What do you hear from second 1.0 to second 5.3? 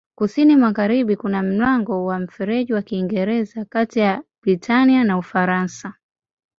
kuna mlango wa Mfereji wa Kiingereza kati ya Britania na